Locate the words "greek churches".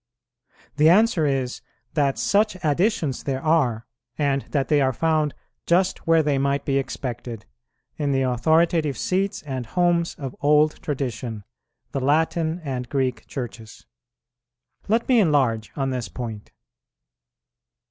12.89-13.85